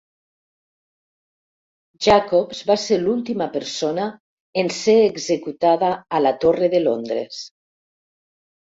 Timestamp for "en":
4.63-4.75